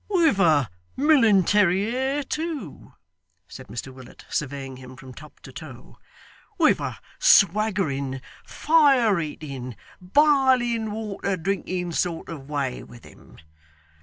[0.09, 2.93] 'With a milintary air, too!'
[3.47, 5.99] said Mr Willet, surveying him from top to toe;
[6.57, 13.37] 'with a swaggering, fire eating, biling water drinking sort of way with him!